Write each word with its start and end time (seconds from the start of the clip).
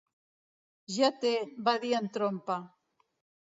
Ja 0.95 1.11
té, 1.25 1.35
va 1.69 1.77
dir 1.87 1.95
en 2.01 2.11
Trompa. 2.19 2.61